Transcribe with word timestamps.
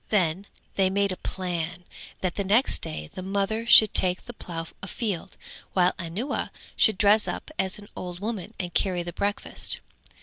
Then 0.09 0.47
they 0.77 0.89
made 0.89 1.11
a 1.11 1.15
plan 1.17 1.83
that 2.21 2.33
the 2.33 2.43
next 2.43 2.81
day 2.81 3.11
the 3.13 3.21
mother 3.21 3.67
should 3.67 3.93
take 3.93 4.23
the 4.23 4.33
plough 4.33 4.69
afield, 4.81 5.37
while 5.73 5.93
Anuwa 5.99 6.49
should 6.75 6.97
dress 6.97 7.27
up 7.27 7.51
as 7.59 7.77
an 7.77 7.87
old 7.95 8.19
woman 8.19 8.55
and 8.59 8.73
carry 8.73 9.03
the 9.03 9.13
breakfast. 9.13 9.77